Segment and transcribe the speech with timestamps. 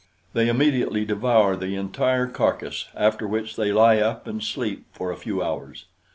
[0.33, 5.15] They immediately devour the entire carcass, after which they lie up and sleep for a
[5.15, 5.85] few hours.